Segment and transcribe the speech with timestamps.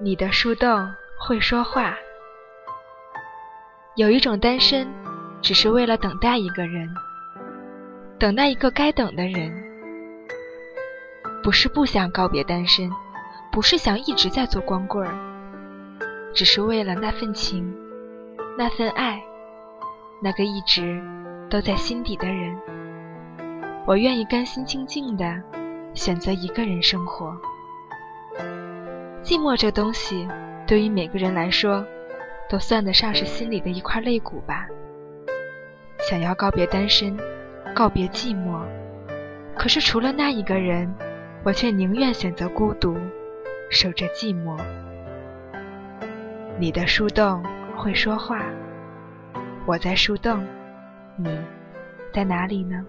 [0.00, 1.94] 你的树洞会说话。
[3.94, 4.88] 有一种单身，
[5.40, 6.88] 只是为了等待一个人，
[8.18, 9.52] 等待一个该等的人。
[11.42, 12.90] 不是不想告别单身，
[13.52, 15.14] 不是想一直在做光棍儿，
[16.32, 17.76] 只是为了那份情，
[18.56, 19.22] 那份爱，
[20.22, 21.02] 那个一直
[21.50, 22.56] 都在心底的人。
[23.86, 25.42] 我愿意甘心静静的
[25.94, 27.36] 选择一个人生活。
[29.32, 30.28] 寂寞这东西，
[30.66, 31.82] 对于每个人来说。
[32.50, 34.68] 都算得上是心里的一块肋骨吧。
[36.00, 37.16] 想要告别单身，
[37.74, 38.60] 告别寂寞，
[39.56, 40.94] 可是除了那一个人，
[41.44, 42.94] 我却宁愿选择孤独，
[43.70, 44.54] 守着寂寞。
[46.58, 47.42] 你的树洞
[47.74, 48.44] 会说话，
[49.64, 50.46] 我在树洞，
[51.16, 51.34] 你
[52.12, 52.84] 在哪里呢？